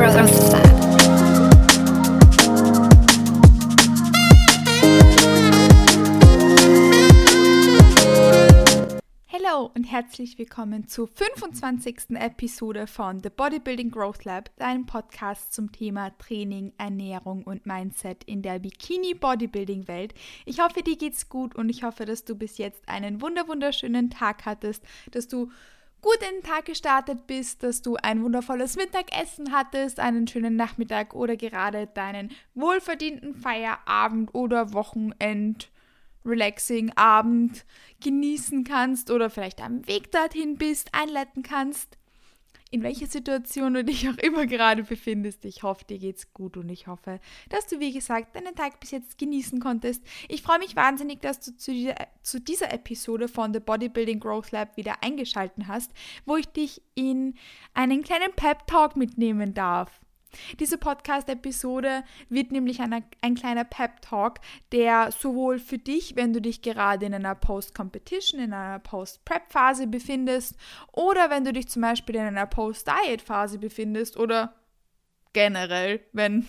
[0.00, 0.24] Hallo
[9.74, 12.12] und herzlich willkommen zur 25.
[12.14, 18.40] Episode von The Bodybuilding Growth Lab, deinem Podcast zum Thema Training, Ernährung und Mindset in
[18.40, 20.14] der Bikini Bodybuilding Welt.
[20.46, 24.08] Ich hoffe, dir geht's gut und ich hoffe, dass du bis jetzt einen wunder wunderschönen
[24.08, 25.50] Tag hattest, dass du
[26.00, 31.14] gut in den Tag gestartet bist, dass du ein wundervolles Mittagessen hattest, einen schönen Nachmittag
[31.14, 35.70] oder gerade deinen wohlverdienten Feierabend oder Wochenend
[36.24, 37.64] relaxing Abend
[38.02, 41.99] genießen kannst oder vielleicht am Weg dorthin bist, einleiten kannst.
[42.72, 45.44] In welcher Situation du dich auch immer gerade befindest.
[45.44, 48.92] Ich hoffe, dir geht's gut und ich hoffe, dass du, wie gesagt, deinen Tag bis
[48.92, 50.04] jetzt genießen konntest.
[50.28, 54.52] Ich freue mich wahnsinnig, dass du zu dieser, zu dieser Episode von The Bodybuilding Growth
[54.52, 55.90] Lab wieder eingeschalten hast,
[56.26, 57.34] wo ich dich in
[57.74, 60.00] einen kleinen Pep Talk mitnehmen darf.
[60.58, 64.40] Diese Podcast-Episode wird nämlich eine, ein kleiner Pep-Talk,
[64.72, 70.56] der sowohl für dich, wenn du dich gerade in einer Post-Competition, in einer Post-Prep-Phase befindest
[70.92, 74.54] oder wenn du dich zum Beispiel in einer Post-Diet-Phase befindest oder
[75.32, 76.46] generell, wenn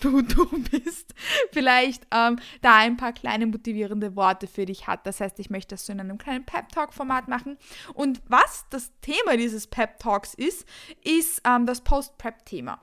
[0.00, 1.14] du du bist,
[1.52, 5.06] vielleicht ähm, da ein paar kleine motivierende Worte für dich hat.
[5.06, 7.58] Das heißt, ich möchte das so in einem kleinen Pep-Talk-Format machen.
[7.94, 10.66] Und was das Thema dieses Pep-Talks ist,
[11.04, 12.80] ist ähm, das Post-Prep-Thema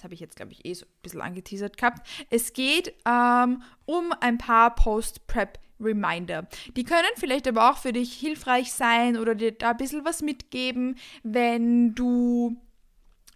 [0.00, 2.08] das habe ich jetzt, glaube ich, eh so ein bisschen angeteasert gehabt.
[2.30, 6.48] Es geht ähm, um ein paar Post-Prep-Reminder.
[6.74, 10.22] Die können vielleicht aber auch für dich hilfreich sein oder dir da ein bisschen was
[10.22, 12.56] mitgeben, wenn du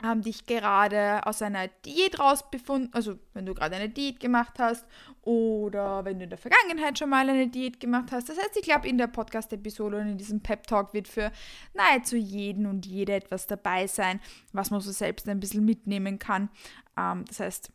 [0.05, 4.85] ähm, dich gerade aus einer Diät rausbefunden, also wenn du gerade eine Diät gemacht hast
[5.23, 8.29] oder wenn du in der Vergangenheit schon mal eine Diät gemacht hast.
[8.29, 11.33] Das heißt, ich glaube, in der Podcast-Episode und in diesem Pep-Talk wird für
[11.73, 14.21] nahezu jeden und jede etwas dabei sein,
[14.53, 16.51] was man so selbst ein bisschen mitnehmen kann.
[16.99, 17.73] Ähm, das heißt,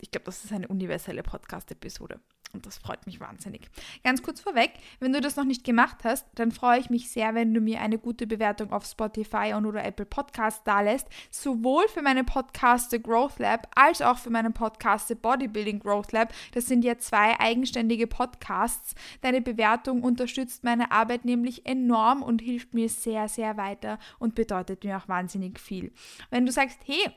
[0.00, 2.20] ich glaube, das ist eine universelle Podcast-Episode.
[2.54, 3.62] Und das freut mich wahnsinnig.
[4.04, 7.34] Ganz kurz vorweg, wenn du das noch nicht gemacht hast, dann freue ich mich sehr,
[7.34, 12.02] wenn du mir eine gute Bewertung auf Spotify und oder Apple Podcast dalässt, sowohl für
[12.02, 16.32] meine Podcast The Growth Lab als auch für meinen Podcast The Bodybuilding Growth Lab.
[16.52, 18.94] Das sind ja zwei eigenständige Podcasts.
[19.22, 24.84] Deine Bewertung unterstützt meine Arbeit nämlich enorm und hilft mir sehr, sehr weiter und bedeutet
[24.84, 25.90] mir auch wahnsinnig viel.
[26.30, 27.12] Wenn du sagst, hey,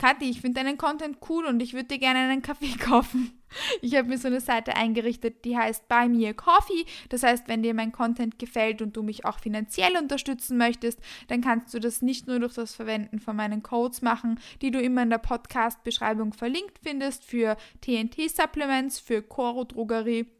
[0.00, 3.38] Kathi, ich finde deinen Content cool und ich würde dir gerne einen Kaffee kaufen.
[3.82, 6.86] Ich habe mir so eine Seite eingerichtet, die heißt Buy Me a Coffee.
[7.10, 11.42] Das heißt, wenn dir mein Content gefällt und du mich auch finanziell unterstützen möchtest, dann
[11.42, 15.02] kannst du das nicht nur durch das Verwenden von meinen Codes machen, die du immer
[15.02, 20.30] in der Podcast-Beschreibung verlinkt findest für TNT-Supplements, für Coro Drogerie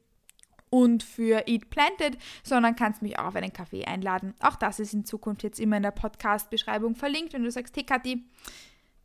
[0.71, 4.33] und für Eat Planted, sondern kannst mich auch auf einen Kaffee einladen.
[4.41, 7.85] Auch das ist in Zukunft jetzt immer in der Podcast-Beschreibung verlinkt, wenn du sagst, hey
[7.85, 8.25] Kathi,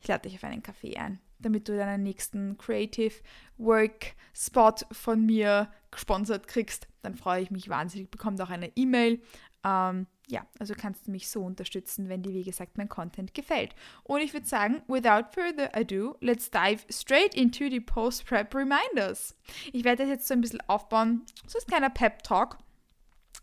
[0.05, 3.15] ich lade dich auf einen Kaffee ein, damit du deinen nächsten Creative
[3.57, 6.87] Work Spot von mir gesponsert kriegst.
[7.01, 8.11] Dann freue ich mich wahnsinnig.
[8.11, 9.19] Bekommst auch eine E-Mail.
[9.63, 13.73] Ähm, ja, also kannst du mich so unterstützen, wenn dir, wie gesagt, mein Content gefällt.
[14.03, 19.35] Und ich würde sagen, without further ado, let's dive straight into the Post-Prep Reminders.
[19.73, 21.23] Ich werde das jetzt so ein bisschen aufbauen.
[21.47, 22.59] So ist kleiner Pep-Talk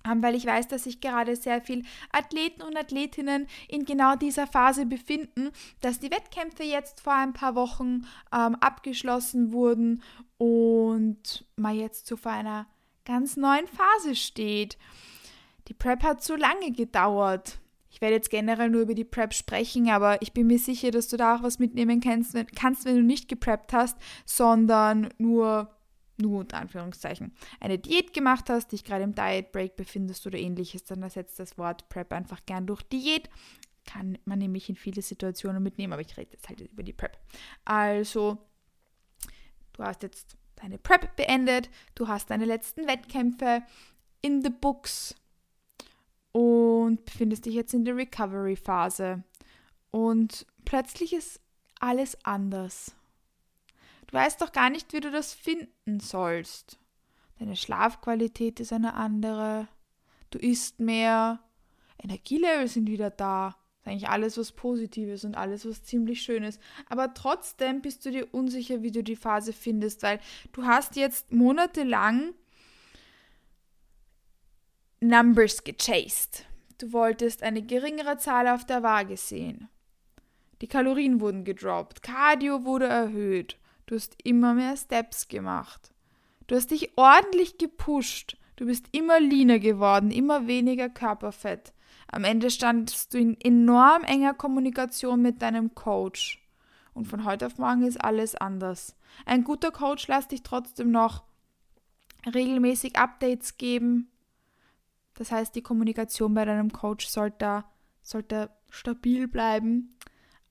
[0.04, 1.82] weil ich weiß, dass sich gerade sehr viele
[2.12, 7.54] Athleten und Athletinnen in genau dieser Phase befinden, dass die Wettkämpfe jetzt vor ein paar
[7.54, 10.02] Wochen ähm, abgeschlossen wurden
[10.38, 12.66] und man jetzt so vor einer
[13.04, 14.78] ganz neuen Phase steht.
[15.68, 17.58] Die Prep hat zu lange gedauert.
[17.90, 21.08] Ich werde jetzt generell nur über die Prep sprechen, aber ich bin mir sicher, dass
[21.08, 25.70] du da auch was mitnehmen kannst, kannst wenn du nicht gepreppt hast, sondern nur
[26.22, 30.84] nur unter Anführungszeichen, eine Diät gemacht hast, dich gerade im Diet Break befindest oder ähnliches,
[30.84, 33.28] dann ersetzt das Wort Prep einfach gern durch Diät.
[33.84, 37.18] Kann man nämlich in viele Situationen mitnehmen, aber ich rede jetzt halt über die Prep.
[37.64, 38.38] Also,
[39.74, 43.62] du hast jetzt deine Prep beendet, du hast deine letzten Wettkämpfe
[44.22, 45.14] in the books
[46.30, 49.22] und befindest dich jetzt in der Recovery-Phase.
[49.90, 51.40] Und plötzlich ist
[51.80, 52.94] alles anders.
[54.12, 56.78] Weißt doch gar nicht, wie du das finden sollst.
[57.38, 59.66] Deine Schlafqualität ist eine andere.
[60.30, 61.40] Du isst mehr.
[62.00, 63.56] Energielevel sind wieder da.
[63.80, 66.60] Ist eigentlich alles was Positives und alles was ziemlich Schönes.
[66.88, 70.20] Aber trotzdem bist du dir unsicher, wie du die Phase findest, weil
[70.52, 72.34] du hast jetzt monatelang
[75.00, 76.44] Numbers gechased.
[76.78, 79.68] Du wolltest eine geringere Zahl auf der Waage sehen.
[80.60, 83.56] Die Kalorien wurden gedroppt, Cardio wurde erhöht.
[83.92, 85.92] Du hast immer mehr Steps gemacht.
[86.46, 88.38] Du hast dich ordentlich gepusht.
[88.56, 91.74] Du bist immer leaner geworden, immer weniger Körperfett.
[92.10, 96.42] Am Ende standst du in enorm enger Kommunikation mit deinem Coach.
[96.94, 98.96] Und von heute auf morgen ist alles anders.
[99.26, 101.24] Ein guter Coach lässt dich trotzdem noch
[102.24, 104.10] regelmäßig Updates geben.
[105.12, 107.64] Das heißt, die Kommunikation bei deinem Coach sollte,
[108.00, 109.98] sollte stabil bleiben.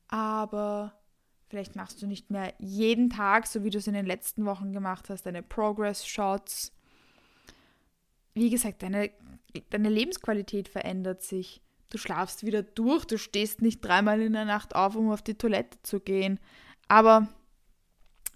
[0.09, 1.00] Aber
[1.51, 4.71] vielleicht machst du nicht mehr jeden Tag, so wie du es in den letzten Wochen
[4.71, 6.71] gemacht hast, deine Progress-Shots.
[8.33, 9.11] Wie gesagt, deine,
[9.69, 11.61] deine Lebensqualität verändert sich.
[11.89, 15.37] Du schlafst wieder durch, du stehst nicht dreimal in der Nacht auf, um auf die
[15.37, 16.39] Toilette zu gehen.
[16.87, 17.27] Aber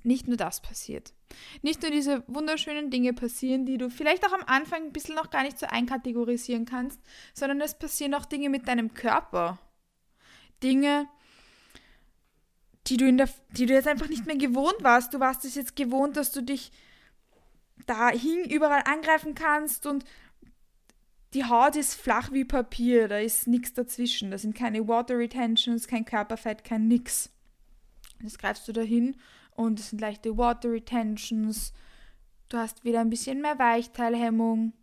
[0.04, 1.14] nicht nur das passiert.
[1.62, 5.30] Nicht nur diese wunderschönen Dinge passieren, die du vielleicht auch am Anfang ein bisschen noch
[5.30, 7.00] gar nicht so einkategorisieren kannst,
[7.34, 9.58] sondern es passieren auch Dinge mit deinem Körper.
[10.62, 11.08] Dinge,
[12.88, 15.14] die du, in der, die du jetzt einfach nicht mehr gewohnt warst.
[15.14, 16.72] Du warst es jetzt gewohnt, dass du dich
[17.86, 20.06] dahin überall angreifen kannst und
[21.34, 24.32] die Haut ist flach wie Papier, da ist nichts dazwischen.
[24.32, 27.30] Da sind keine Water Retentions, kein Körperfett, kein nix.
[28.22, 29.18] Jetzt greifst du dahin
[29.52, 31.74] und es sind leichte Water Retentions.
[32.48, 34.74] Du hast wieder ein bisschen mehr Weichteilhemmung.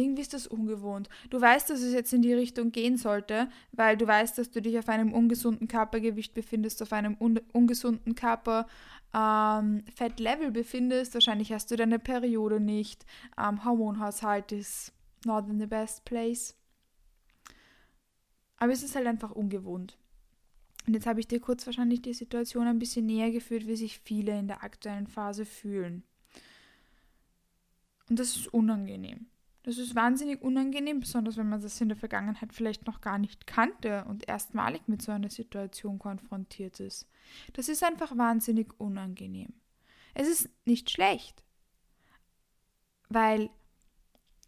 [0.00, 1.08] Irgendwie ist das ungewohnt.
[1.30, 4.60] Du weißt, dass es jetzt in die Richtung gehen sollte, weil du weißt, dass du
[4.60, 8.66] dich auf einem ungesunden Körpergewicht befindest, auf einem un ungesunden Körper
[9.14, 11.14] ähm, Fettlevel befindest.
[11.14, 13.06] Wahrscheinlich hast du deine Periode nicht.
[13.38, 14.92] Ähm, Hormonhaushalt ist
[15.24, 16.56] not in the best place.
[18.56, 19.96] Aber es ist halt einfach ungewohnt.
[20.86, 24.00] Und jetzt habe ich dir kurz wahrscheinlich die Situation ein bisschen näher geführt, wie sich
[24.00, 26.02] viele in der aktuellen Phase fühlen.
[28.10, 29.26] Und das ist unangenehm.
[29.64, 33.46] Das ist wahnsinnig unangenehm, besonders wenn man das in der Vergangenheit vielleicht noch gar nicht
[33.46, 37.08] kannte und erstmalig mit so einer Situation konfrontiert ist.
[37.54, 39.54] Das ist einfach wahnsinnig unangenehm.
[40.12, 41.42] Es ist nicht schlecht,
[43.08, 43.48] weil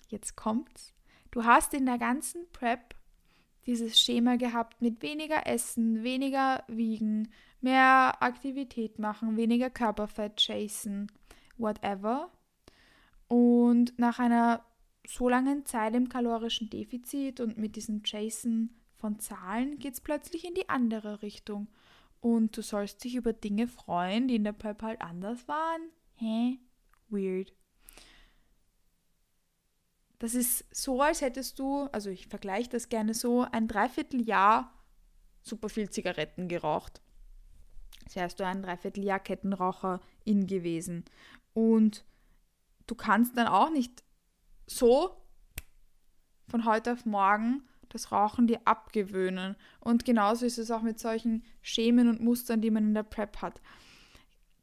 [0.08, 0.92] jetzt kommt's.
[1.30, 2.94] Du hast in der ganzen Prep
[3.64, 7.32] dieses Schema gehabt mit weniger Essen, weniger Wiegen,
[7.62, 11.10] mehr Aktivität machen, weniger Körperfett chasen,
[11.56, 12.30] whatever.
[13.28, 14.62] Und nach einer
[15.08, 20.47] so langen Zeit im kalorischen Defizit und mit diesem Chasen von Zahlen geht es plötzlich
[20.47, 21.69] in die andere Richtung.
[22.20, 25.82] Und du sollst dich über Dinge freuen, die in der Prep halt anders waren.
[26.14, 26.58] Hä?
[27.08, 27.53] Weird.
[30.19, 34.73] Das ist so, als hättest du, also ich vergleiche das gerne so, ein Dreivierteljahr
[35.43, 37.00] super viel Zigaretten geraucht.
[38.05, 41.05] Das heißt, du ein Dreivierteljahr Kettenraucherin gewesen.
[41.55, 42.05] Und
[42.87, 44.02] du kannst dann auch nicht
[44.66, 45.16] so
[46.48, 49.56] von heute auf morgen das Rauchen dir abgewöhnen.
[49.80, 53.42] Und genauso ist es auch mit solchen Schemen und Mustern, die man in der Prep
[53.42, 53.60] hat.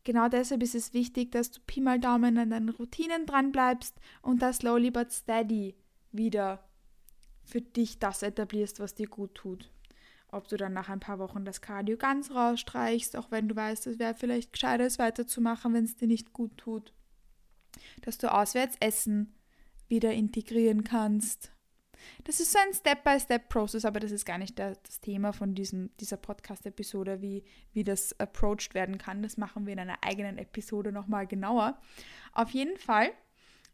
[0.03, 4.00] Genau deshalb ist es wichtig, dass du Pi mal Daumen an deinen Routinen dran bleibst
[4.21, 5.75] und das slowly but steady
[6.11, 6.67] wieder
[7.45, 9.71] für dich das etablierst, was dir gut tut.
[10.27, 13.88] Ob du dann nach ein paar Wochen das Cardio ganz rausstreichst, auch wenn du weißt,
[13.88, 16.94] es wäre vielleicht gescheiter, es weiterzumachen, wenn es dir nicht gut tut.
[18.01, 19.33] Dass du auswärts Essen
[19.88, 21.53] wieder integrieren kannst
[22.24, 26.18] das ist so ein Step-by-Step-Process, aber das ist gar nicht das Thema von diesem, dieser
[26.18, 27.44] Podcast-Episode, wie,
[27.74, 29.24] wie das approached werden kann.
[29.24, 31.80] Das machen wir in einer eigenen Episode nochmal genauer.
[32.33, 33.12] Auf jeden Fall,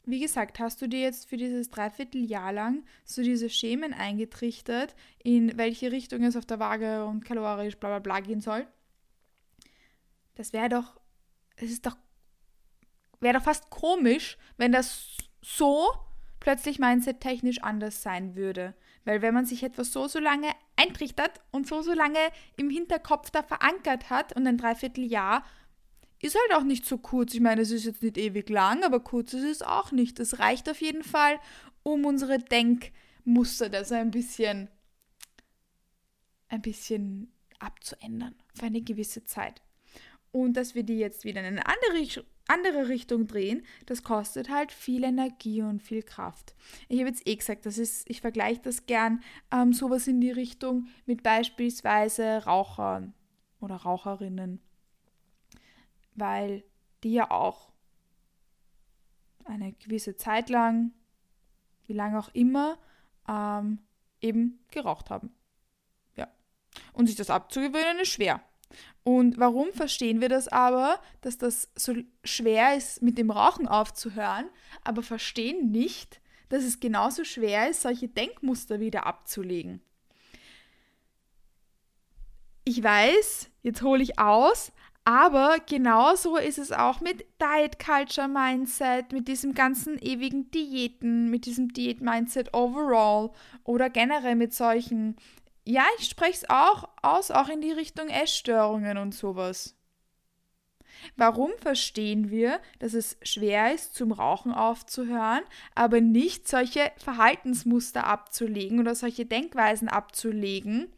[0.05, 5.57] wie gesagt, hast du dir jetzt für dieses Dreivierteljahr lang so diese Schemen eingetrichtert, in
[5.57, 8.67] welche Richtung es auf der Waage und kalorisch bla bla bla gehen soll.
[10.35, 10.99] Das wäre doch,
[11.57, 11.97] es ist doch,
[13.19, 15.91] wäre doch fast komisch, wenn das so
[16.39, 18.73] plötzlich mindset-technisch anders sein würde.
[19.05, 22.19] Weil wenn man sich etwas so, so lange eintrichtert und so, so lange
[22.57, 25.43] im Hinterkopf da verankert hat und ein Dreivierteljahr
[26.21, 27.33] ist halt auch nicht so kurz.
[27.33, 30.19] Ich meine, es ist jetzt nicht ewig lang, aber kurz ist es auch nicht.
[30.19, 31.39] Es reicht auf jeden Fall,
[31.83, 34.67] um unsere Denkmuster da so ein bisschen,
[36.49, 39.61] ein bisschen abzuändern für eine gewisse Zeit.
[40.31, 41.97] Und dass wir die jetzt wieder in eine andere
[42.49, 46.55] andere Richtung drehen, das kostet halt viel Energie und viel Kraft.
[46.87, 50.31] Ich habe jetzt eh gesagt, das ist, ich vergleiche das gern ähm, sowas in die
[50.31, 53.13] Richtung mit beispielsweise Rauchern
[53.59, 54.61] oder Raucherinnen,
[56.15, 56.63] weil
[57.03, 57.71] die ja auch
[59.45, 60.91] eine gewisse Zeit lang,
[61.87, 62.77] wie lange auch immer,
[63.27, 63.79] ähm,
[64.21, 65.33] eben geraucht haben.
[66.15, 66.27] Ja.
[66.93, 68.41] Und sich das abzugewöhnen ist schwer.
[69.09, 74.45] Und warum verstehen wir das aber, dass das so schwer ist, mit dem Rauchen aufzuhören,
[74.83, 79.81] aber verstehen nicht, dass es genauso schwer ist, solche Denkmuster wieder abzulegen.
[82.65, 84.71] Ich weiß, jetzt hole ich aus,
[85.05, 91.47] aber genauso ist es auch mit Diet Culture Mindset, mit diesem ganzen ewigen Diäten, mit
[91.47, 93.31] diesem Diät Mindset overall
[93.63, 95.15] oder generell mit solchen
[95.65, 99.75] ja, ich spreche es auch aus, auch in die Richtung Essstörungen und sowas.
[101.15, 105.43] Warum verstehen wir, dass es schwer ist, zum Rauchen aufzuhören,
[105.75, 110.91] aber nicht solche Verhaltensmuster abzulegen oder solche Denkweisen abzulegen,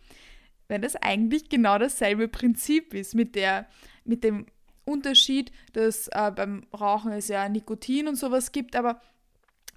[0.68, 3.68] wenn das eigentlich genau dasselbe Prinzip ist mit, der,
[4.06, 4.46] mit dem
[4.86, 9.01] Unterschied, dass äh, beim Rauchen es ja Nikotin und sowas gibt, aber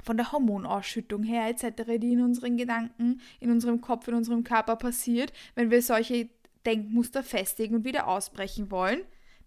[0.04, 4.76] von der Hormonausschüttung her etc., die in unseren Gedanken, in unserem Kopf, in unserem Körper
[4.76, 6.28] passiert, wenn wir solche
[6.66, 9.00] Denkmuster festigen und wieder ausbrechen wollen,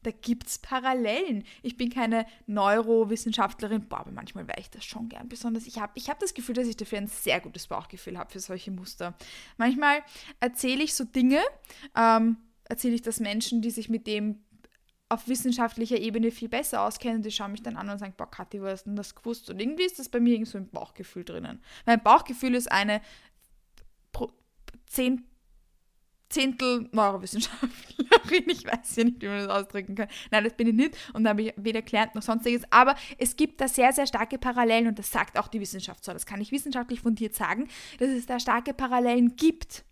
[0.03, 1.43] da gibt es Parallelen.
[1.63, 5.27] Ich bin keine Neurowissenschaftlerin, boah, aber manchmal wäre ich das schon gern.
[5.27, 8.31] Besonders ich habe ich hab das Gefühl, dass ich dafür ein sehr gutes Bauchgefühl habe
[8.31, 9.15] für solche Muster.
[9.57, 10.03] Manchmal
[10.39, 11.41] erzähle ich so Dinge,
[11.95, 14.39] ähm, erzähle ich das Menschen, die sich mit dem
[15.09, 18.61] auf wissenschaftlicher Ebene viel besser auskennen, die schauen mich dann an und sagen, boah, Kathi,
[18.61, 19.49] wo hast denn das gewusst?
[19.49, 21.61] Und irgendwie ist das bei mir irgendwie so ein Bauchgefühl drinnen.
[21.85, 23.01] Mein Bauchgefühl ist eine
[24.11, 24.31] Pro
[24.87, 25.23] zehn
[26.29, 28.49] Zehntel Neurowissenschaftlerin.
[28.49, 30.09] Ich weiß ja nicht, wie man das ausdrücken kann.
[30.29, 32.63] Nein, das bin ich nicht und da habe ich weder gelernt noch sonstiges.
[32.69, 36.11] Aber es gibt da sehr, sehr starke Parallelen und das sagt auch die Wissenschaft so.
[36.11, 39.85] Das kann ich wissenschaftlich fundiert sagen, dass es da starke Parallelen gibt.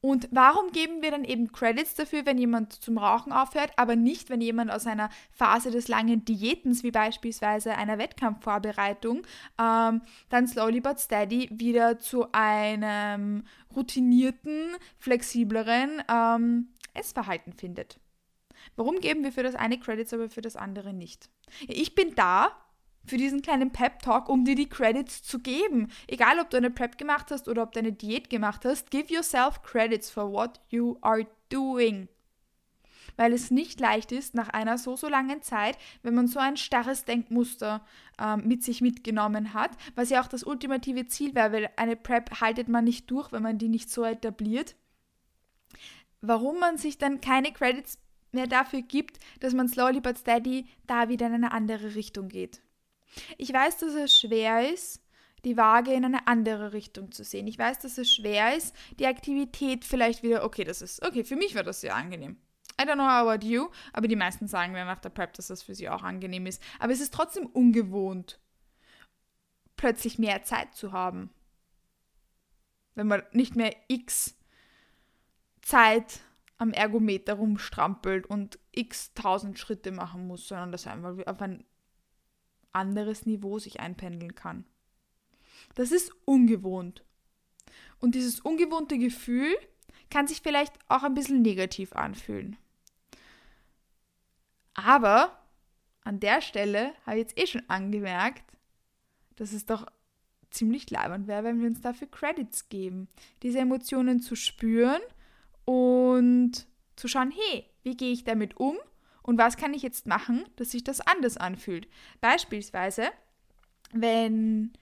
[0.00, 4.30] Und warum geben wir dann eben Credits dafür, wenn jemand zum Rauchen aufhört, aber nicht,
[4.30, 9.22] wenn jemand aus einer Phase des langen Diätens, wie beispielsweise einer Wettkampfvorbereitung,
[9.60, 13.42] ähm, dann slowly but steady wieder zu einem
[13.74, 17.98] routinierten, flexibleren ähm, Essverhalten findet?
[18.76, 21.28] Warum geben wir für das eine Credits, aber für das andere nicht?
[21.66, 22.52] Ich bin da,
[23.08, 25.88] für diesen kleinen Pep-Talk, um dir die Credits zu geben.
[26.06, 29.12] Egal, ob du eine Prep gemacht hast oder ob du eine Diät gemacht hast, give
[29.12, 32.08] yourself credits for what you are doing.
[33.16, 36.56] Weil es nicht leicht ist, nach einer so, so langen Zeit, wenn man so ein
[36.56, 37.84] starres Denkmuster
[38.20, 42.40] ähm, mit sich mitgenommen hat, was ja auch das ultimative Ziel wäre, weil eine Prep
[42.40, 44.76] haltet man nicht durch, wenn man die nicht so etabliert.
[46.20, 47.98] Warum man sich dann keine Credits
[48.32, 52.60] mehr dafür gibt, dass man slowly but steady da wieder in eine andere Richtung geht.
[53.36, 55.02] Ich weiß, dass es schwer ist,
[55.44, 57.46] die Waage in eine andere Richtung zu sehen.
[57.46, 61.36] Ich weiß, dass es schwer ist, die Aktivität vielleicht wieder, okay, das ist, okay, für
[61.36, 62.36] mich war das sehr angenehm.
[62.80, 65.62] I don't know about you, aber die meisten sagen dann nach der Prep, dass das
[65.62, 66.62] für sie auch angenehm ist.
[66.78, 68.38] Aber es ist trotzdem ungewohnt,
[69.76, 71.30] plötzlich mehr Zeit zu haben.
[72.94, 74.36] Wenn man nicht mehr x
[75.62, 76.20] Zeit
[76.56, 81.64] am Ergometer rumstrampelt und x tausend Schritte machen muss, sondern das einfach auf ein
[82.72, 84.64] anderes Niveau sich einpendeln kann.
[85.74, 87.04] Das ist ungewohnt.
[87.98, 89.54] Und dieses ungewohnte Gefühl
[90.10, 92.56] kann sich vielleicht auch ein bisschen negativ anfühlen.
[94.74, 95.38] Aber
[96.04, 98.44] an der Stelle habe ich jetzt eh schon angemerkt,
[99.36, 99.86] dass es doch
[100.50, 103.08] ziemlich leibend wäre, wenn wir uns dafür Credits geben,
[103.42, 105.02] diese Emotionen zu spüren
[105.64, 108.76] und zu schauen, hey, wie gehe ich damit um
[109.28, 111.86] und was kann ich jetzt machen, dass sich das anders anfühlt?
[112.22, 113.08] Beispielsweise,
[113.92, 114.72] wenn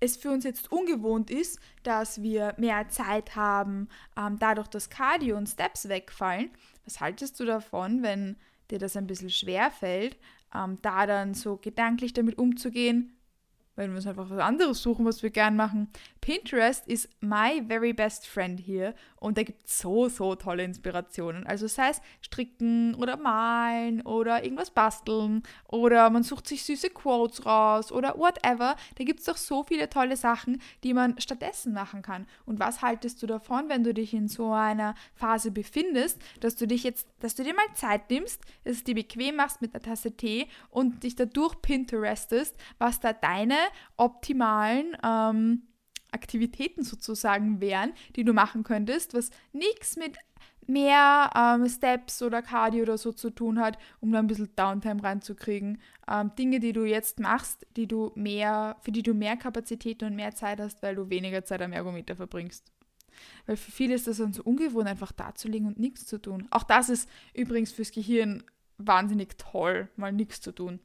[0.00, 5.36] es für uns jetzt ungewohnt ist, dass wir mehr Zeit haben, ähm, dadurch, dass Cardio
[5.36, 6.50] und Steps wegfallen.
[6.84, 8.34] Was haltest du davon, wenn
[8.68, 10.16] dir das ein bisschen schwer fällt,
[10.52, 13.14] ähm, da dann so gedanklich damit umzugehen?
[13.76, 15.88] wenn wir uns einfach was anderes suchen, was wir gern machen.
[16.24, 21.46] Pinterest ist my very best friend hier und da gibt es so, so tolle Inspirationen.
[21.46, 27.44] Also sei es stricken oder malen oder irgendwas basteln oder man sucht sich süße Quotes
[27.44, 28.74] raus oder whatever.
[28.96, 32.26] Da gibt es doch so viele tolle Sachen, die man stattdessen machen kann.
[32.46, 36.66] Und was haltest du davon, wenn du dich in so einer Phase befindest, dass du
[36.66, 39.84] dich jetzt, dass du dir mal Zeit nimmst, dass es dir bequem machst mit einer
[39.84, 43.58] Tasse Tee und dich dadurch Pinterestest, was da deine
[43.98, 45.64] optimalen ähm,
[46.14, 50.16] Aktivitäten sozusagen wären, die du machen könntest, was nichts mit
[50.66, 55.02] mehr ähm, Steps oder Cardio oder so zu tun hat, um da ein bisschen Downtime
[55.02, 55.80] reinzukriegen.
[56.08, 60.16] Ähm, Dinge, die du jetzt machst, die du mehr, für die du mehr Kapazität und
[60.16, 62.72] mehr Zeit hast, weil du weniger Zeit am Ergometer verbringst.
[63.46, 66.18] Weil für viele ist das dann so ungewohnt, einfach da zu liegen und nichts zu
[66.18, 66.48] tun.
[66.50, 68.42] Auch das ist übrigens fürs Gehirn
[68.78, 70.80] wahnsinnig toll, mal nichts zu tun.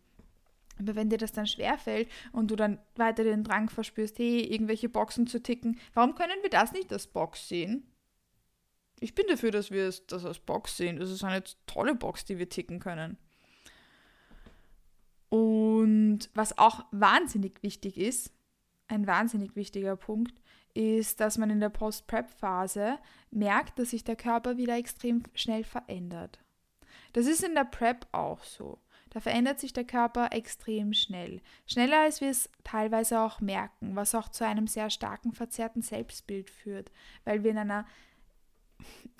[0.80, 4.90] Aber wenn dir das dann schwerfällt und du dann weiter den Drang verspürst, hey, irgendwelche
[4.90, 7.84] Boxen zu ticken, warum können wir das nicht als Box sehen?
[9.02, 10.98] Ich bin dafür, dass wir das als Box sehen.
[10.98, 13.18] Das ist eine tolle Box, die wir ticken können.
[15.30, 18.32] Und was auch wahnsinnig wichtig ist,
[18.88, 20.42] ein wahnsinnig wichtiger Punkt,
[20.74, 22.98] ist, dass man in der Post-Prep-Phase
[23.32, 26.40] merkt, dass sich der Körper wieder extrem schnell verändert.
[27.14, 28.80] Das ist in der Prep auch so.
[29.12, 31.42] Da verändert sich der Körper extrem schnell.
[31.66, 36.50] Schneller, als wir es teilweise auch merken, was auch zu einem sehr starken verzerrten Selbstbild
[36.50, 36.92] führt,
[37.26, 37.86] weil wir in einer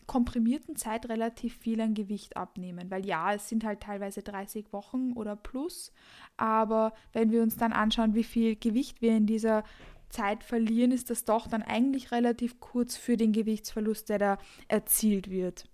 [0.06, 2.90] komprimierten Zeit relativ viel an Gewicht abnehmen.
[2.90, 5.92] Weil ja, es sind halt teilweise 30 Wochen oder plus,
[6.38, 9.64] aber wenn wir uns dann anschauen, wie viel Gewicht wir in dieser
[10.10, 15.30] Zeit verlieren, ist das doch dann eigentlich relativ kurz für den Gewichtsverlust, der da erzielt
[15.30, 15.70] wird.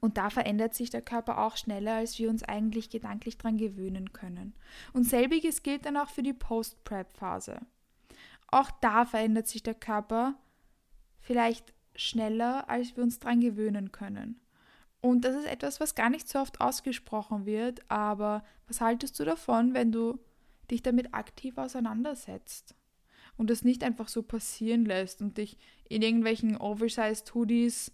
[0.00, 4.12] Und da verändert sich der Körper auch schneller, als wir uns eigentlich gedanklich daran gewöhnen
[4.12, 4.54] können.
[4.92, 7.60] Und selbiges gilt dann auch für die Post-Prep-Phase.
[8.48, 10.34] Auch da verändert sich der Körper
[11.20, 14.40] vielleicht schneller, als wir uns daran gewöhnen können.
[15.00, 19.24] Und das ist etwas, was gar nicht so oft ausgesprochen wird, aber was haltest du
[19.24, 20.18] davon, wenn du
[20.70, 22.74] dich damit aktiv auseinandersetzt
[23.36, 25.56] und das nicht einfach so passieren lässt und dich
[25.88, 27.92] in irgendwelchen oversized Hoodies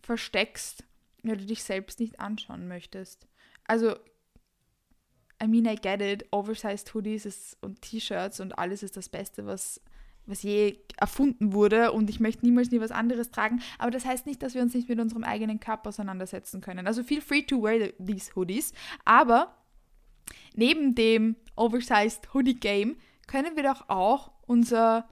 [0.00, 0.84] versteckst,
[1.22, 3.26] weil du dich selbst nicht anschauen möchtest?
[3.64, 3.94] Also,
[5.42, 9.80] I mean, I get it, oversized Hoodies und T-Shirts und alles ist das Beste, was
[10.28, 13.62] was je erfunden wurde und ich möchte niemals nie was anderes tragen.
[13.78, 16.86] Aber das heißt nicht, dass wir uns nicht mit unserem eigenen Körper auseinandersetzen können.
[16.86, 18.72] Also feel free to wear these hoodies.
[19.04, 19.54] Aber
[20.54, 22.96] neben dem Oversized Hoodie Game
[23.26, 25.08] können wir doch auch unser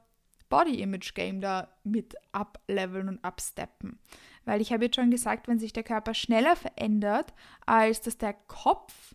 [0.49, 3.99] Body Image Game da mit upleveln und upsteppen.
[4.47, 7.35] Weil ich habe jetzt schon gesagt, wenn sich der Körper schneller verändert,
[7.67, 9.15] als dass der Kopf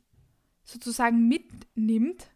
[0.64, 2.30] sozusagen mitnimmt,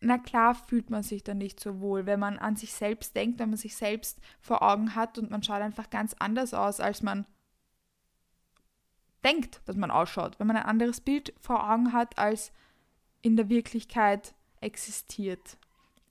[0.00, 3.40] na klar fühlt man sich dann nicht so wohl, wenn man an sich selbst denkt,
[3.40, 7.02] wenn man sich selbst vor Augen hat und man schaut einfach ganz anders aus, als
[7.02, 7.26] man
[9.24, 12.52] denkt, dass man ausschaut, wenn man ein anderes Bild vor Augen hat, als
[13.20, 15.58] in der Wirklichkeit existiert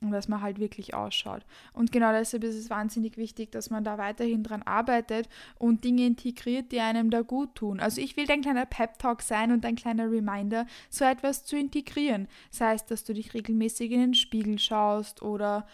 [0.07, 1.45] und dass man halt wirklich ausschaut.
[1.73, 6.05] Und genau deshalb ist es wahnsinnig wichtig, dass man da weiterhin dran arbeitet und Dinge
[6.05, 7.79] integriert, die einem da gut tun.
[7.79, 12.27] Also ich will dein kleiner Pep-Talk sein und ein kleiner Reminder, so etwas zu integrieren.
[12.51, 15.67] Sei es, dass du dich regelmäßig in den Spiegel schaust oder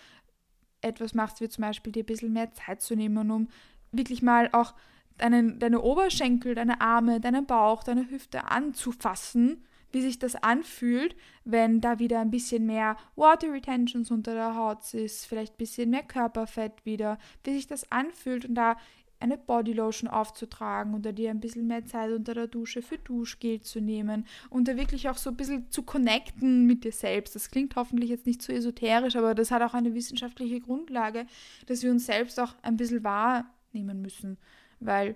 [0.81, 3.47] etwas machst, wie zum Beispiel dir ein bisschen mehr Zeit zu nehmen, um
[3.91, 4.73] wirklich mal auch
[5.17, 11.81] deinen, deine Oberschenkel, deine Arme, deinen Bauch, deine Hüfte anzufassen wie sich das anfühlt, wenn
[11.81, 16.03] da wieder ein bisschen mehr Water Retentions unter der Haut ist, vielleicht ein bisschen mehr
[16.03, 18.77] Körperfett wieder, wie sich das anfühlt und da
[19.21, 23.79] eine Bodylotion aufzutragen oder dir ein bisschen mehr Zeit unter der Dusche für Duschgel zu
[23.79, 27.35] nehmen und da wirklich auch so ein bisschen zu connecten mit dir selbst.
[27.35, 31.25] Das klingt hoffentlich jetzt nicht so esoterisch, aber das hat auch eine wissenschaftliche Grundlage,
[31.67, 34.37] dass wir uns selbst auch ein bisschen wahrnehmen müssen,
[34.79, 35.15] weil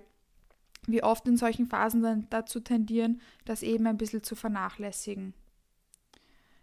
[0.86, 5.34] wir oft in solchen Phasen dann dazu tendieren, das eben ein bisschen zu vernachlässigen.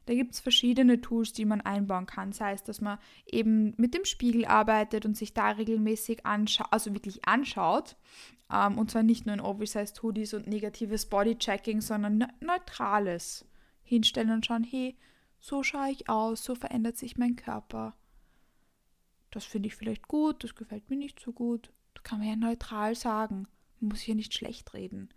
[0.06, 2.34] Da gibt es verschiedene Tools, die man einbauen kann.
[2.34, 6.94] Sei es, dass man eben mit dem Spiegel arbeitet und sich da regelmäßig anschaut, also
[6.94, 7.96] wirklich anschaut.
[8.52, 13.46] Ähm, und zwar nicht nur in Oversized Hoodies und negatives Bodychecking, sondern ne neutrales.
[13.86, 14.98] Hinstellen und schauen, hey,
[15.40, 17.96] so schaue ich aus, so verändert sich mein Körper.
[19.30, 21.72] Das finde ich vielleicht gut, das gefällt mir nicht so gut.
[21.94, 23.48] Das kann man ja neutral sagen
[23.84, 25.10] muss hier nicht schlecht reden.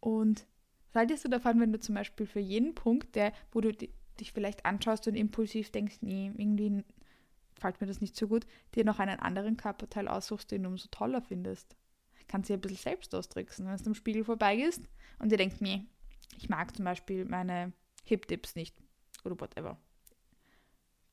[0.00, 0.46] Und
[0.86, 4.32] was haltest du davon, wenn du zum Beispiel für jeden Punkt, der, wo du dich
[4.32, 6.84] vielleicht anschaust und impulsiv denkst, nee, irgendwie
[7.58, 10.88] fällt mir das nicht so gut, dir noch einen anderen Körperteil aussuchst, den du umso
[10.90, 11.76] toller findest.
[12.28, 14.82] Kannst dir ein bisschen selbst austricksen, wenn du am Spiegel vorbeigehst
[15.18, 15.86] und dir denkst, nee,
[16.36, 17.72] ich mag zum Beispiel meine
[18.04, 18.76] Hip-Dips nicht
[19.24, 19.78] oder whatever.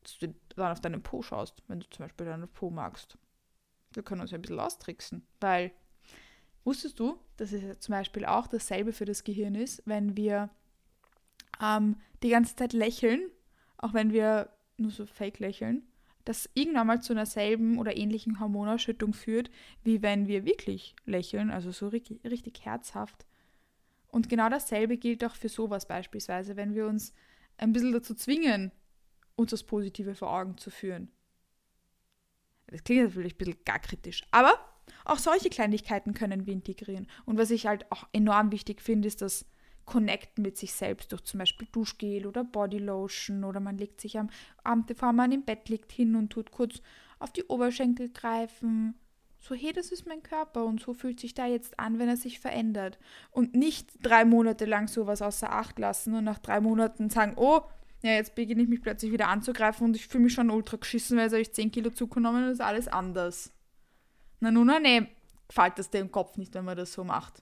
[0.04, 3.18] Dass du dann auf deinen Po schaust, wenn du zum Beispiel deinen Po magst.
[3.94, 5.72] Wir können uns ja ein bisschen austricksen, weil
[6.66, 10.50] Wusstest du, dass es zum Beispiel auch dasselbe für das Gehirn ist, wenn wir
[11.62, 13.22] ähm, die ganze Zeit lächeln,
[13.78, 15.84] auch wenn wir nur so fake lächeln,
[16.26, 19.52] das irgendwann mal zu einer selben oder ähnlichen Hormonausschüttung führt,
[19.84, 23.28] wie wenn wir wirklich lächeln, also so richtig, richtig herzhaft.
[24.08, 27.14] Und genau dasselbe gilt auch für sowas beispielsweise, wenn wir uns
[27.58, 28.72] ein bisschen dazu zwingen,
[29.36, 31.12] uns das Positive vor Augen zu führen.
[32.68, 34.58] Das klingt natürlich ein bisschen gar kritisch, aber
[35.04, 37.08] auch solche Kleinigkeiten können wir integrieren.
[37.26, 39.46] Und was ich halt auch enorm wichtig finde, ist das
[39.86, 44.30] Connecten mit sich selbst durch zum Beispiel Duschgel oder Bodylotion oder man legt sich am
[44.64, 46.82] Abend, bevor man im Bett liegt, hin und tut kurz
[47.20, 48.96] auf die Oberschenkel greifen.
[49.40, 52.18] So, hey, das ist mein Körper und so fühlt sich da jetzt an, wenn er
[52.18, 52.98] sich verändert.
[53.30, 57.62] Und nicht drei Monate lang sowas außer Acht lassen und nach drei Monaten sagen, oh,
[58.02, 61.18] ja, jetzt beginne ich mich plötzlich wieder anzugreifen und ich fühle mich schon ultra geschissen,
[61.18, 63.52] weil jetzt habe ich 10 Kilo zugenommen und ist alles anders.
[64.46, 65.08] Na nun, na nee,
[65.48, 67.42] gefällt das dem Kopf nicht, wenn man das so macht.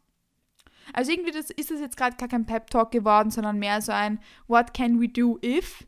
[0.94, 4.22] Also irgendwie das, ist das jetzt gerade gar kein Pep-Talk geworden, sondern mehr so ein
[4.48, 5.86] What can we do if?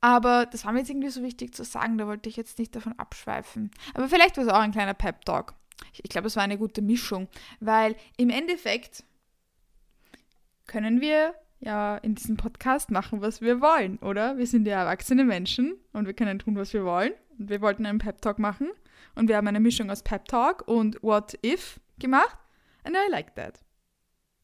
[0.00, 2.74] Aber das war mir jetzt irgendwie so wichtig zu sagen, da wollte ich jetzt nicht
[2.74, 3.70] davon abschweifen.
[3.92, 5.52] Aber vielleicht war es auch ein kleiner Pep-Talk.
[5.92, 7.28] Ich, ich glaube, es war eine gute Mischung,
[7.60, 9.04] weil im Endeffekt
[10.66, 14.38] können wir ja in diesem Podcast machen, was wir wollen, oder?
[14.38, 17.12] Wir sind ja erwachsene Menschen und wir können tun, was wir wollen.
[17.38, 18.68] Und wir wollten einen Pep Talk machen
[19.14, 22.38] und wir haben eine Mischung aus Pep Talk und What If gemacht.
[22.84, 23.60] And I like that.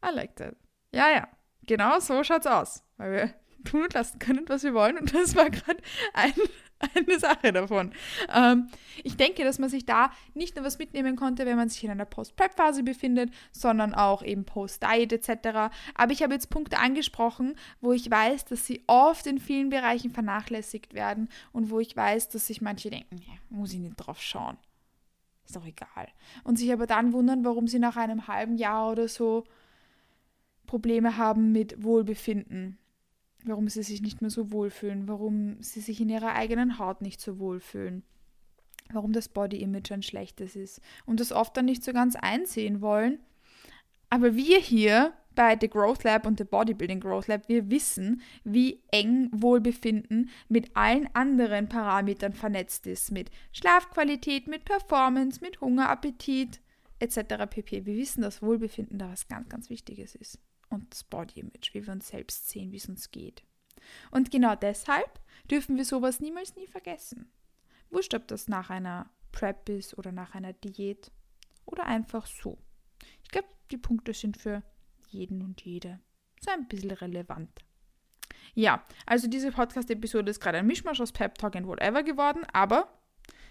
[0.05, 0.57] I like that.
[0.93, 1.29] Ja, ja.
[1.67, 2.83] Genau so schaut's aus.
[2.97, 4.99] Weil wir tun und lassen können, was wir wollen.
[4.99, 5.83] Und das war gerade
[6.15, 6.33] ein
[6.95, 7.93] eine Sache davon.
[8.35, 8.69] Ähm,
[9.03, 11.91] ich denke, dass man sich da nicht nur was mitnehmen konnte, wenn man sich in
[11.91, 15.75] einer Post-Prep-Phase befindet, sondern auch eben Post-Diet etc.
[15.95, 20.11] Aber ich habe jetzt Punkte angesprochen, wo ich weiß, dass sie oft in vielen Bereichen
[20.11, 24.21] vernachlässigt werden und wo ich weiß, dass sich manche denken, ja, muss ich nicht drauf
[24.21, 24.57] schauen.
[25.45, 26.09] Ist doch egal.
[26.45, 29.45] Und sich aber dann wundern, warum sie nach einem halben Jahr oder so
[30.67, 32.79] Probleme haben mit Wohlbefinden
[33.47, 37.21] warum sie sich nicht mehr so wohlfühlen, warum sie sich in ihrer eigenen Haut nicht
[37.21, 38.03] so wohlfühlen,
[38.93, 42.81] warum das Body Image ein schlechtes ist und das oft dann nicht so ganz einsehen
[42.81, 43.21] wollen.
[44.11, 48.83] Aber wir hier bei The Growth Lab und The Bodybuilding Growth Lab, wir wissen, wie
[48.91, 56.61] eng Wohlbefinden mit allen anderen Parametern vernetzt ist, mit Schlafqualität, mit Performance, mit Hunger, Appetit
[56.99, 57.47] etc.
[57.51, 57.85] pp.
[57.85, 61.87] Wir wissen, dass Wohlbefinden da was ganz, ganz Wichtiges ist und das Body Image, wie
[61.87, 63.43] wir uns selbst sehen, wie es uns geht.
[64.11, 67.31] Und genau deshalb dürfen wir sowas niemals nie vergessen.
[67.91, 71.11] Wurscht, ob das nach einer Prep ist oder nach einer Diät
[71.65, 72.59] oder einfach so.
[73.23, 74.63] Ich glaube, die Punkte sind für
[75.09, 76.01] jeden und jede
[76.41, 77.51] so ein bisschen relevant.
[78.55, 82.89] Ja, also diese Podcast-Episode ist gerade ein Mischmasch aus Pep Talk und Whatever geworden, aber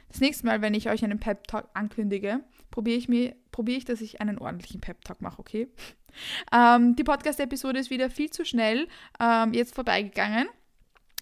[0.09, 2.41] das nächste Mal, wenn ich euch einen Pep Talk ankündige,
[2.71, 5.67] probiere ich, mir, probiere ich, dass ich einen ordentlichen Pep Talk mache, okay?
[6.53, 8.87] Ähm, die Podcast-Episode ist wieder viel zu schnell
[9.19, 10.47] ähm, jetzt vorbeigegangen.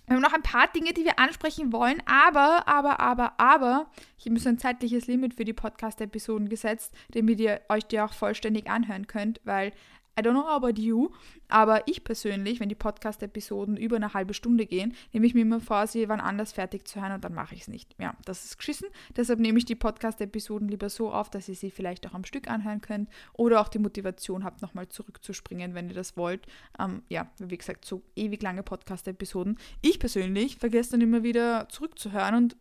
[0.06, 4.26] Wir haben noch ein paar Dinge, die wir ansprechen wollen, aber, aber, aber, aber, ich
[4.26, 8.14] habe mir so ein zeitliches Limit für die Podcast-Episoden gesetzt, damit ihr euch die auch
[8.14, 9.72] vollständig anhören könnt, weil
[10.18, 11.10] I don't know about you,
[11.48, 15.60] aber ich persönlich, wenn die Podcast-Episoden über eine halbe Stunde gehen, nehme ich mir immer
[15.60, 17.96] vor, sie wann anders fertig zu hören und dann mache ich es nicht.
[18.00, 18.88] Ja, das ist geschissen.
[19.16, 22.48] Deshalb nehme ich die Podcast-Episoden lieber so auf, dass ihr sie vielleicht auch am Stück
[22.48, 26.46] anhören könnt oder auch die Motivation habt, nochmal zurückzuspringen, wenn ihr das wollt.
[26.78, 29.58] Ähm, ja, wie gesagt, so ewig lange Podcast-Episoden.
[29.82, 32.56] Ich persönlich vergesse dann immer wieder zurückzuhören und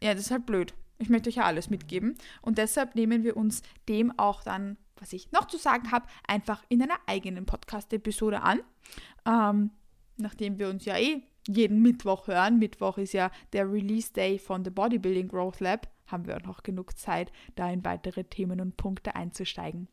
[0.00, 0.72] ja, das ist halt blöd.
[0.98, 5.12] Ich möchte euch ja alles mitgeben und deshalb nehmen wir uns dem auch dann was
[5.12, 8.60] ich noch zu sagen habe, einfach in einer eigenen Podcast-Episode an.
[9.26, 9.70] Ähm,
[10.16, 14.64] nachdem wir uns ja eh jeden Mittwoch hören, Mittwoch ist ja der Release Day von
[14.64, 18.76] The Bodybuilding Growth Lab, haben wir auch noch genug Zeit, da in weitere Themen und
[18.76, 19.88] Punkte einzusteigen.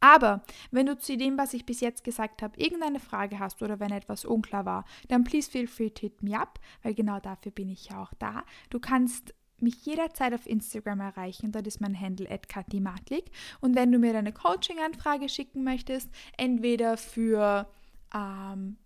[0.00, 3.80] Aber wenn du zu dem, was ich bis jetzt gesagt habe, irgendeine Frage hast oder
[3.80, 7.52] wenn etwas unklar war, dann please feel free to hit me up, weil genau dafür
[7.52, 8.44] bin ich ja auch da.
[8.68, 11.52] Du kannst mich jederzeit auf Instagram erreichen.
[11.52, 13.30] Dort ist mein Handle @katimatlik.
[13.60, 17.68] Und wenn du mir deine Coaching-Anfrage schicken möchtest, entweder für
[18.14, 18.76] ähm,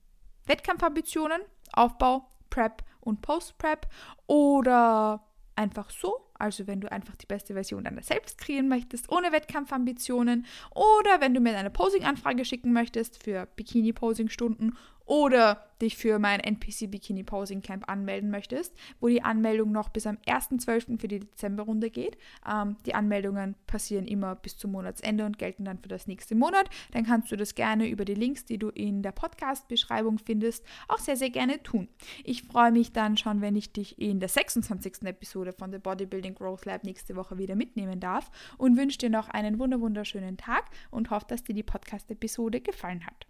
[0.46, 1.40] Wettkampfambitionen,
[1.72, 3.86] Aufbau, Prep und Post-Prep
[4.26, 9.32] oder einfach so, also wenn du einfach die beste Version deiner selbst kreieren möchtest, ohne
[9.32, 14.76] Wettkampfambitionen oder wenn du mir eine Posing-Anfrage schicken möchtest für Bikini-Posing-Stunden
[15.08, 20.06] oder dich für mein NPC Bikini Posing Camp anmelden möchtest, wo die Anmeldung noch bis
[20.06, 21.00] am 1.12.
[21.00, 22.18] für die Dezemberrunde geht.
[22.46, 26.68] Ähm, die Anmeldungen passieren immer bis zum Monatsende und gelten dann für das nächste Monat.
[26.92, 30.98] Dann kannst du das gerne über die Links, die du in der Podcast-Beschreibung findest, auch
[30.98, 31.88] sehr, sehr gerne tun.
[32.22, 35.04] Ich freue mich dann schon, wenn ich dich in der 26.
[35.04, 39.30] Episode von The Bodybuilding Growth Lab nächste Woche wieder mitnehmen darf und wünsche dir noch
[39.30, 43.26] einen wunderschönen Tag und hoffe, dass dir die Podcast-Episode gefallen hat.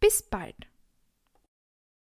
[0.00, 0.68] Bis bald!